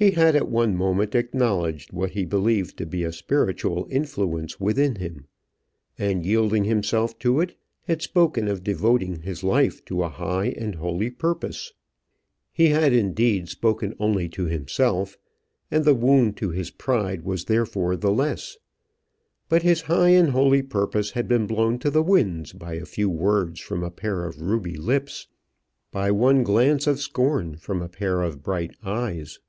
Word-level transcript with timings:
He 0.00 0.12
had 0.12 0.36
at 0.36 0.48
one 0.48 0.76
moment 0.76 1.16
acknowledged 1.16 1.92
what 1.92 2.10
he 2.12 2.24
believed 2.24 2.76
to 2.76 2.86
be 2.86 3.02
a 3.02 3.10
spiritual 3.10 3.88
influence 3.90 4.60
within 4.60 4.94
him, 4.94 5.26
and 5.98 6.24
yielding 6.24 6.62
himself 6.62 7.18
to 7.18 7.40
it, 7.40 7.56
had 7.82 8.00
spoken 8.00 8.46
of 8.46 8.62
devoting 8.62 9.22
his 9.22 9.42
life 9.42 9.84
to 9.86 10.04
a 10.04 10.08
high 10.08 10.54
and 10.56 10.76
holy 10.76 11.10
purpose. 11.10 11.72
He 12.52 12.68
had, 12.68 12.92
indeed, 12.92 13.48
spoken 13.48 13.92
only 13.98 14.28
to 14.28 14.44
himself, 14.44 15.18
and 15.68 15.84
the 15.84 15.96
wound 15.96 16.36
to 16.36 16.50
his 16.50 16.70
pride 16.70 17.22
was 17.24 17.46
therefore 17.46 17.96
the 17.96 18.12
less. 18.12 18.56
But 19.48 19.62
his 19.64 19.80
high 19.90 20.10
and 20.10 20.30
holy 20.30 20.62
purpose 20.62 21.10
had 21.10 21.26
been 21.26 21.48
blown 21.48 21.80
to 21.80 21.90
the 21.90 22.04
winds 22.04 22.52
by 22.52 22.74
a 22.74 22.86
few 22.86 23.10
words 23.10 23.58
from 23.58 23.82
a 23.82 23.90
pair 23.90 24.26
of 24.26 24.40
ruby 24.40 24.76
lips, 24.76 25.26
by 25.90 26.12
one 26.12 26.44
glance 26.44 26.86
of 26.86 27.00
scorn 27.00 27.56
from 27.56 27.82
a 27.82 27.88
pair 27.88 28.22
of 28.22 28.44
bright 28.44 28.76
eyes. 28.84 29.40